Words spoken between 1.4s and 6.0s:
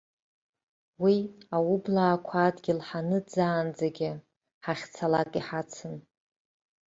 аублаақәа адгьыл ҳаныӡаанӡагьы, ҳахьцалак иҳацын.